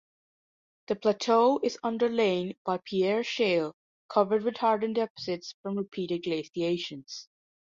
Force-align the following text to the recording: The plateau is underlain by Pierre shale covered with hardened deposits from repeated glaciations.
The 0.87 0.95
plateau 0.95 1.59
is 1.61 1.77
underlain 1.83 2.55
by 2.65 2.79
Pierre 2.85 3.23
shale 3.23 3.75
covered 4.09 4.43
with 4.43 4.57
hardened 4.57 4.95
deposits 4.95 5.53
from 5.61 5.77
repeated 5.77 6.23
glaciations. 6.23 7.27